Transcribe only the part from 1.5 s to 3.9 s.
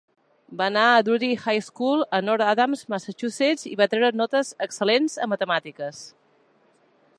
School a North Adams, Massachusetts i va